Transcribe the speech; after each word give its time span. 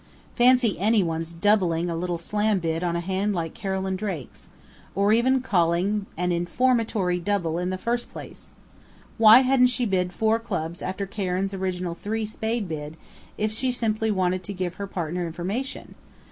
Fancy 0.33 0.79
anyone's 0.79 1.31
doubling 1.31 1.87
a 1.87 1.95
little 1.95 2.17
slam 2.17 2.57
bid 2.57 2.83
on 2.83 2.95
a 2.95 2.99
hand 3.01 3.35
like 3.35 3.53
Carolyn 3.53 3.95
Drake's 3.95 4.47
or 4.95 5.13
even 5.13 5.41
calling 5.41 6.07
an 6.17 6.31
informatory 6.31 7.19
double 7.19 7.59
in 7.59 7.69
the 7.69 7.77
first 7.77 8.09
place! 8.09 8.49
Why 9.19 9.41
hadn't 9.41 9.67
she 9.67 9.85
bid 9.85 10.11
four 10.11 10.39
Clubs 10.39 10.81
after 10.81 11.05
Karen's 11.05 11.53
original 11.53 11.93
three 11.93 12.25
Spade 12.25 12.67
bid, 12.67 12.97
if 13.37 13.51
she 13.51 13.71
simply 13.71 14.09
wanted 14.09 14.41
to 14.45 14.53
give 14.53 14.73
her 14.81 14.87
partner 14.87 15.27
information?... 15.27 15.93